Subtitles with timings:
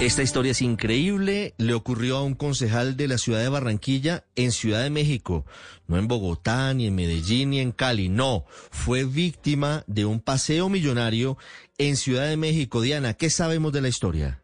[0.00, 1.52] Esta historia es increíble.
[1.58, 5.44] Le ocurrió a un concejal de la ciudad de Barranquilla en Ciudad de México,
[5.88, 8.08] no en Bogotá, ni en Medellín, ni en Cali.
[8.08, 11.36] No, fue víctima de un paseo millonario
[11.76, 12.80] en Ciudad de México.
[12.80, 14.39] Diana, ¿qué sabemos de la historia?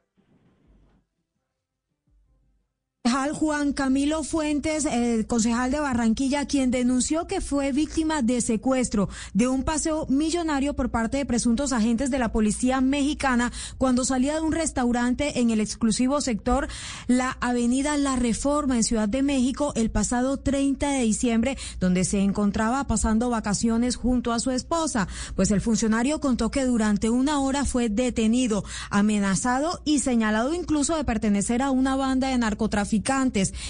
[3.33, 4.87] Juan Camilo Fuentes,
[5.27, 10.91] concejal de Barranquilla, quien denunció que fue víctima de secuestro de un paseo millonario por
[10.91, 15.61] parte de presuntos agentes de la policía mexicana cuando salía de un restaurante en el
[15.61, 16.69] exclusivo sector
[17.07, 22.21] La Avenida La Reforma en Ciudad de México el pasado 30 de diciembre, donde se
[22.21, 25.09] encontraba pasando vacaciones junto a su esposa.
[25.35, 31.05] Pues el funcionario contó que durante una hora fue detenido, amenazado y señalado incluso de
[31.05, 33.16] pertenecer a una banda de narcotraficantes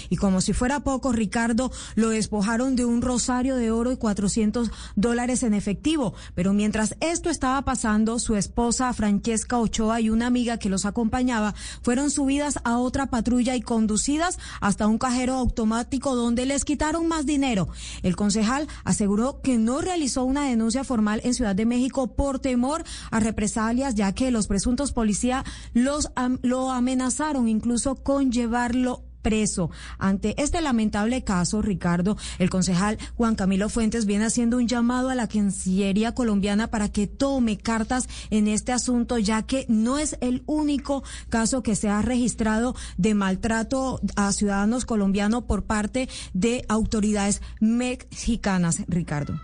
[0.09, 4.71] y como si fuera poco, Ricardo lo despojaron de un rosario de oro y 400
[4.95, 6.13] dólares en efectivo.
[6.35, 11.55] Pero mientras esto estaba pasando, su esposa Francesca Ochoa y una amiga que los acompañaba
[11.81, 17.25] fueron subidas a otra patrulla y conducidas hasta un cajero automático donde les quitaron más
[17.25, 17.69] dinero.
[18.03, 22.83] El concejal aseguró que no realizó una denuncia formal en Ciudad de México por temor
[23.11, 26.09] a represalias, ya que los presuntos policías los,
[26.41, 29.69] lo amenazaron incluso con llevarlo preso.
[29.99, 35.15] Ante este lamentable caso, Ricardo, el concejal Juan Camilo Fuentes viene haciendo un llamado a
[35.15, 40.43] la Cancillería colombiana para que tome cartas en este asunto, ya que no es el
[40.45, 47.41] único caso que se ha registrado de maltrato a ciudadanos colombianos por parte de autoridades
[47.59, 49.37] mexicanas, Ricardo.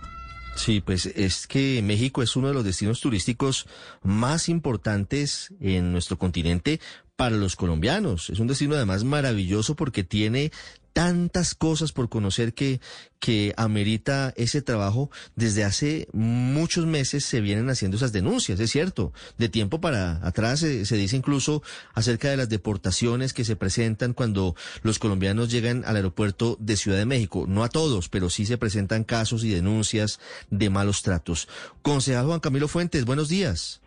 [0.56, 3.66] Sí, pues es que México es uno de los destinos turísticos
[4.02, 6.80] más importantes en nuestro continente
[7.16, 8.30] para los colombianos.
[8.30, 10.50] Es un destino además maravilloso porque tiene
[10.94, 12.80] tantas cosas por conocer que,
[13.18, 15.10] que amerita ese trabajo.
[15.34, 19.12] Desde hace muchos meses se vienen haciendo esas denuncias, es cierto.
[19.36, 21.62] De tiempo para atrás se, se, dice incluso
[21.94, 26.98] acerca de las deportaciones que se presentan cuando los colombianos llegan al aeropuerto de Ciudad
[26.98, 27.44] de México.
[27.48, 30.20] No a todos, pero sí se presentan casos y denuncias
[30.50, 31.48] de malos tratos.
[31.82, 33.80] Concejal Juan Camilo Fuentes, buenos días.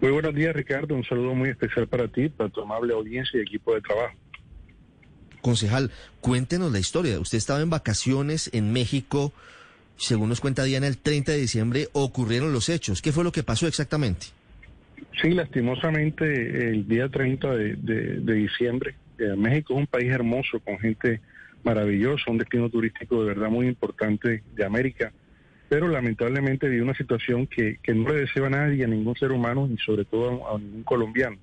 [0.00, 0.94] Muy buenos días, Ricardo.
[0.94, 4.14] Un saludo muy especial para ti, para tu amable audiencia y equipo de trabajo.
[5.40, 5.90] Concejal,
[6.20, 7.20] cuéntenos la historia.
[7.20, 9.32] Usted estaba en vacaciones en México.
[9.96, 13.02] Según nos cuenta Diana, el 30 de diciembre ocurrieron los hechos.
[13.02, 14.26] ¿Qué fue lo que pasó exactamente?
[15.20, 20.78] Sí, lastimosamente, el día 30 de, de diciembre, eh, México es un país hermoso, con
[20.78, 21.20] gente
[21.62, 25.12] maravillosa, un destino turístico de verdad muy importante de América
[25.74, 29.68] pero lamentablemente vi una situación que, no le deseo a nadie, a ningún ser humano,
[29.68, 31.36] y sobre todo a, ningún colombiano.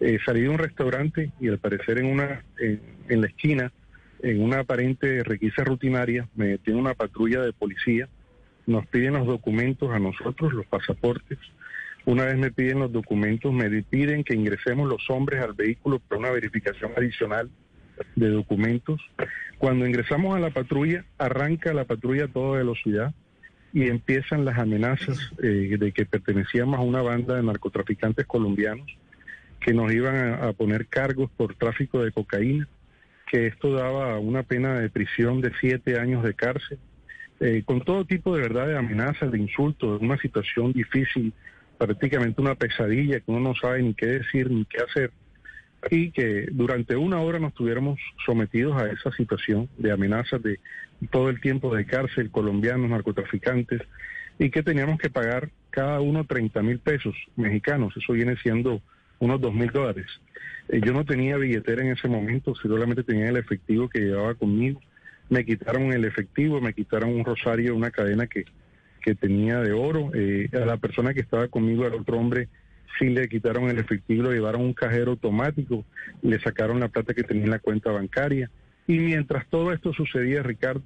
[0.00, 3.70] Eh, salí de un restaurante y al parecer en una en, la esquina,
[4.20, 8.08] en una aparente requisa rutinaria, me detiene una patrulla de policía,
[8.66, 11.38] nos piden los documentos a nosotros, los pasaportes.
[12.04, 16.18] Una vez me piden los documentos, me piden que ingresemos los hombres al vehículo para
[16.18, 17.48] una verificación adicional
[18.16, 19.00] de documentos.
[19.58, 23.14] Cuando ingresamos a la patrulla, arranca la patrulla a toda velocidad
[23.72, 28.86] y empiezan las amenazas eh, de que pertenecíamos a una banda de narcotraficantes colombianos
[29.60, 32.68] que nos iban a, poner cargos por tráfico de cocaína,
[33.30, 36.78] que esto daba una pena de prisión de siete años de cárcel,
[37.40, 41.32] eh, con todo tipo de verdad de amenazas, de insultos, una situación difícil,
[41.78, 45.12] prácticamente una pesadilla que uno no sabe ni qué decir ni qué hacer
[45.90, 50.60] y que durante una hora nos tuviéramos sometidos a esa situación de amenazas de
[51.10, 53.82] todo el tiempo de cárcel, colombianos, narcotraficantes,
[54.38, 58.80] y que teníamos que pagar cada uno 30 mil pesos mexicanos, eso viene siendo
[59.18, 60.06] unos 2 mil dólares.
[60.68, 64.80] Eh, yo no tenía billetera en ese momento, solamente tenía el efectivo que llevaba conmigo.
[65.28, 68.44] Me quitaron el efectivo, me quitaron un rosario, una cadena que,
[69.00, 70.10] que tenía de oro.
[70.14, 72.48] Eh, a la persona que estaba conmigo, al otro hombre,
[72.98, 75.84] sí le quitaron el efectivo, lo llevaron un cajero automático,
[76.22, 78.50] le sacaron la plata que tenía en la cuenta bancaria.
[78.86, 80.82] Y mientras todo esto sucedía, Ricardo,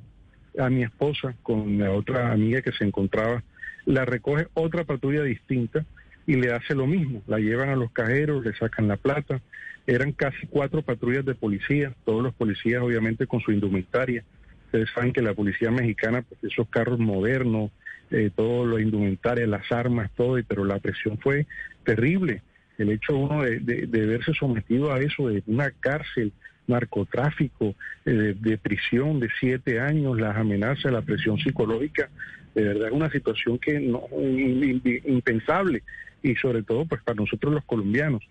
[0.59, 3.43] a mi esposa con la otra amiga que se encontraba,
[3.85, 5.85] la recoge otra patrulla distinta
[6.27, 7.23] y le hace lo mismo.
[7.27, 9.41] La llevan a los cajeros, le sacan la plata.
[9.87, 14.25] Eran casi cuatro patrullas de policía, todos los policías obviamente con su indumentaria.
[14.67, 17.71] Ustedes saben que la policía mexicana, pues esos carros modernos,
[18.11, 21.47] eh, todo lo indumentaria, las armas, todo, pero la presión fue
[21.87, 22.43] terrible.
[22.77, 26.33] El hecho uno de, de, verse sometido a eso, de una cárcel,
[26.67, 27.75] narcotráfico,
[28.05, 32.11] eh, de, prisión de siete años, las amenazas, la presión psicológica,
[32.55, 35.83] de verdad es una situación que no impensable
[36.23, 38.23] y sobre todo pues para nosotros los colombianos.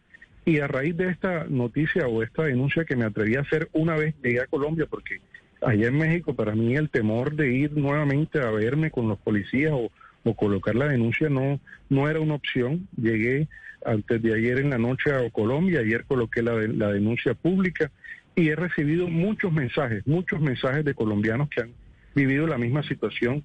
[0.45, 3.95] Y a raíz de esta noticia o esta denuncia que me atreví a hacer una
[3.95, 5.21] vez llegué a Colombia, porque
[5.61, 9.71] allá en México para mí el temor de ir nuevamente a verme con los policías
[9.73, 9.89] o,
[10.25, 12.87] o colocar la denuncia no, no era una opción.
[12.97, 13.47] Llegué
[13.85, 17.91] antes de ayer en la noche a Colombia, ayer coloqué la, la denuncia pública
[18.35, 21.71] y he recibido muchos mensajes, muchos mensajes de colombianos que han
[22.15, 23.43] vivido la misma situación,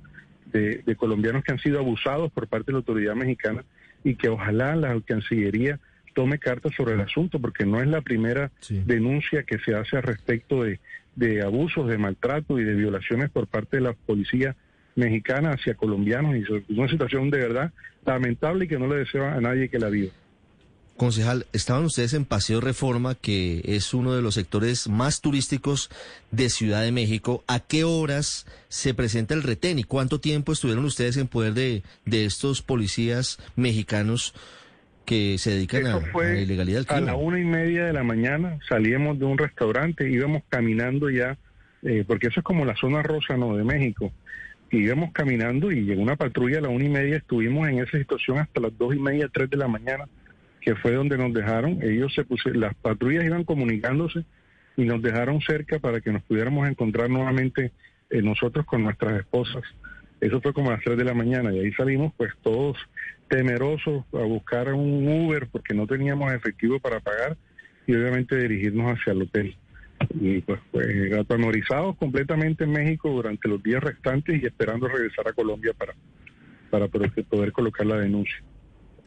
[0.53, 3.65] de, colombianos que han sido abusados por parte de la autoridad mexicana
[4.03, 5.79] y que ojalá la Cancillería
[6.15, 10.03] tome cartas sobre el asunto, porque no es la primera denuncia que se hace al
[10.03, 10.81] respecto de,
[11.15, 14.57] de abusos, de maltrato y de violaciones por parte de la policía
[15.01, 17.73] mexicana hacia colombianos y una situación de verdad
[18.05, 20.13] lamentable y que no le deseo a nadie que la viva.
[20.97, 25.89] Concejal, estaban ustedes en Paseo Reforma, que es uno de los sectores más turísticos
[26.31, 27.43] de Ciudad de México.
[27.49, 31.83] ¿A qué horas se presenta el retén y cuánto tiempo estuvieron ustedes en poder de,
[32.05, 34.35] de estos policías mexicanos
[35.07, 39.19] que se dedican a, la ilegalidad A la una y media de la mañana salíamos
[39.19, 41.39] de un restaurante, íbamos caminando ya,
[41.83, 43.57] eh, porque eso es como la zona rosa ¿no?
[43.57, 44.13] de México
[44.79, 48.39] íbamos caminando y llegó una patrulla a la una y media, estuvimos en esa situación
[48.39, 50.05] hasta las dos y media, tres de la mañana,
[50.61, 51.83] que fue donde nos dejaron.
[51.83, 54.25] Ellos se pusieron, las patrullas iban comunicándose
[54.77, 57.73] y nos dejaron cerca para que nos pudiéramos encontrar nuevamente
[58.11, 59.63] eh, nosotros con nuestras esposas.
[60.21, 62.77] Eso fue como a las tres de la mañana y ahí salimos pues todos
[63.29, 67.37] temerosos a buscar un Uber porque no teníamos efectivo para pagar
[67.87, 69.57] y obviamente dirigirnos hacia el hotel
[70.15, 75.33] y pues, pues atemorizados completamente en México durante los días restantes y esperando regresar a
[75.33, 75.95] Colombia para,
[76.71, 78.43] para poder colocar la denuncia.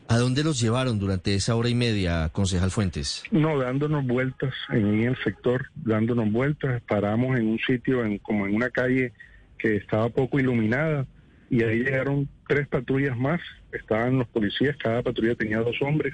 [0.08, 3.24] ¿A dónde los llevaron durante esa hora y media, concejal Fuentes?
[3.32, 8.56] No, dándonos vueltas en el sector, dándonos vueltas, paramos en un sitio, en, como en
[8.56, 9.14] una calle
[9.58, 11.08] que estaba poco iluminada,
[11.50, 13.40] y ahí llegaron tres patrullas más,
[13.72, 16.14] estaban los policías, cada patrulla tenía dos hombres,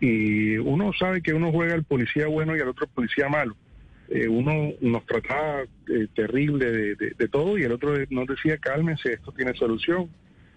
[0.00, 3.56] y uno sabe que uno juega al policía bueno y al otro policía malo.
[4.08, 9.32] Eh, uno nos trataba eh, terrible de, todo y el otro nos decía cálmense, esto
[9.32, 10.08] tiene solución,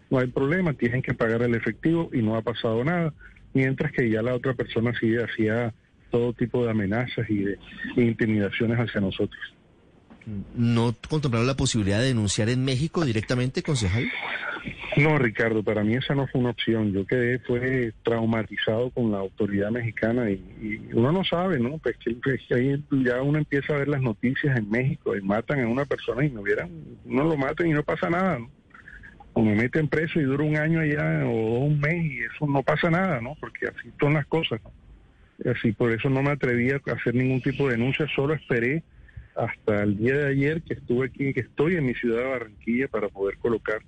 [0.10, 3.14] no hay problema, tienen que pagar el efectivo y no ha pasado nada,
[3.54, 5.74] mientras que ya la otra persona sí hacía
[6.12, 7.58] todo tipo de amenazas y de
[7.96, 9.40] intimidaciones hacia nosotros.
[10.56, 14.06] ¿No contemplaron la posibilidad de denunciar en México directamente, concejal?
[15.00, 16.92] No, Ricardo, para mí esa no fue una opción.
[16.92, 21.78] Yo quedé, fue traumatizado con la autoridad mexicana y, uno no sabe, ¿no?
[21.78, 22.18] Pues que,
[22.54, 26.26] ahí ya uno empieza a ver las noticias en México y matan a una persona
[26.26, 26.70] y no vieran,
[27.06, 28.52] no lo matan y no pasa nada, ¿no?
[29.34, 32.62] O me meten preso y dura un año allá o un mes y eso no
[32.62, 33.38] pasa nada, ¿no?
[33.40, 35.52] Porque así son las cosas, ¿no?
[35.52, 38.84] Así por eso no me atreví a hacer ningún tipo de denuncia, solo esperé
[39.38, 42.88] hasta el día de ayer que estuve aquí, que estoy en mi ciudad de Barranquilla
[42.90, 43.80] para poder colocar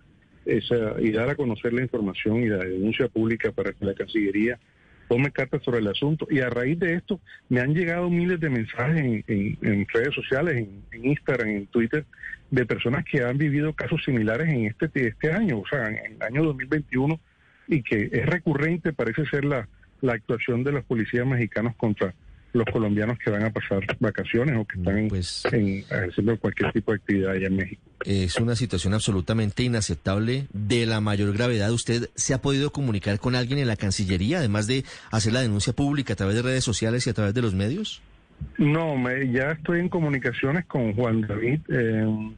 [0.45, 4.59] esa y dar a conocer la información y la denuncia pública para que la Cancillería
[5.07, 6.25] tome cartas sobre el asunto.
[6.29, 11.05] Y a raíz de esto me han llegado miles de mensajes en, redes sociales, en,
[11.05, 12.05] Instagram, en Twitter,
[12.49, 16.21] de personas que han vivido casos similares en este, este año, o sea, en el
[16.21, 17.19] año 2021,
[17.67, 19.67] y que es recurrente, parece ser la,
[20.01, 22.13] la actuación de los policías mexicanos contra
[22.53, 26.91] los colombianos que van a pasar vacaciones o que están pues, en, haciendo cualquier tipo
[26.91, 27.81] de actividad allá en México.
[28.05, 31.71] Es una situación absolutamente inaceptable, de la mayor gravedad.
[31.71, 35.73] ¿Usted se ha podido comunicar con alguien en la Cancillería, además de hacer la denuncia
[35.73, 38.01] pública a través de redes sociales y a través de los medios?
[38.57, 41.59] No, me, ya estoy en comunicaciones con Juan David.
[41.69, 42.35] Eh,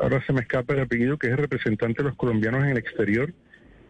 [0.00, 2.78] ahora se me escapa el apellido, que es el representante de los colombianos en el
[2.78, 3.32] exterior,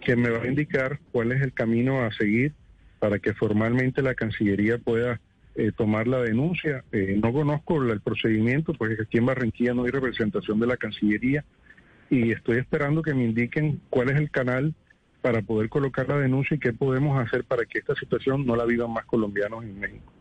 [0.01, 2.53] que me va a indicar cuál es el camino a seguir
[2.99, 5.21] para que formalmente la Cancillería pueda
[5.55, 6.85] eh, tomar la denuncia.
[6.93, 11.45] Eh, no conozco el procedimiento, porque aquí en Barranquilla no hay representación de la Cancillería
[12.11, 14.75] y estoy esperando que me indiquen cuál es el canal
[15.23, 18.65] para poder colocar la denuncia y qué podemos hacer para que esta situación no la
[18.65, 20.13] vivan más colombianos en México.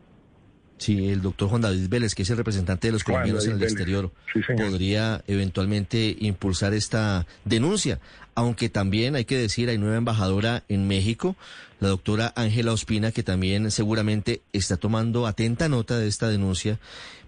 [0.78, 3.62] Sí, el doctor Juan David Vélez, que es el representante de los colombianos en el
[3.62, 4.10] exterior,
[4.56, 8.00] podría eventualmente impulsar esta denuncia,
[8.34, 11.36] aunque también hay que decir, hay nueva embajadora en México,
[11.80, 16.78] la doctora Ángela Ospina, que también seguramente está tomando atenta nota de esta denuncia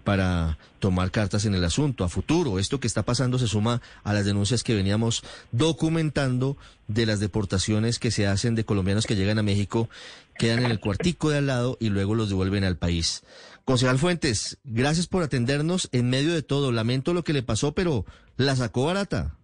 [0.05, 2.59] para tomar cartas en el asunto a futuro.
[2.59, 6.57] Esto que está pasando se suma a las denuncias que veníamos documentando
[6.87, 9.89] de las deportaciones que se hacen de colombianos que llegan a México,
[10.37, 13.23] quedan en el cuartico de al lado y luego los devuelven al país.
[13.65, 16.71] Concejal Fuentes, gracias por atendernos en medio de todo.
[16.71, 18.05] Lamento lo que le pasó, pero
[18.37, 19.35] la sacó barata.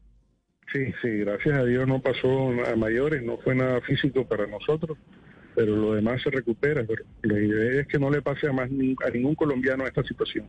[0.71, 4.97] Sí, sí, gracias a Dios no pasó a mayores, no fue nada físico para nosotros,
[5.53, 6.85] pero lo demás se recupera.
[6.87, 10.45] Pero la idea es que no le pase a más a ningún colombiano esta situación.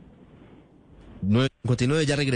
[1.23, 2.31] No, continúe, ya regresé.